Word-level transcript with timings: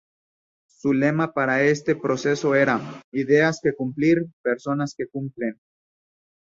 Su 0.67 0.93
lema 0.93 1.31
para 1.31 1.61
este 1.61 1.95
proceso 1.95 2.55
era 2.55 2.79
"Ideas 3.11 3.59
que 3.61 3.75
cumplir, 3.75 4.25
personas 4.41 4.95
que 4.97 5.05
cumplen". 5.05 5.61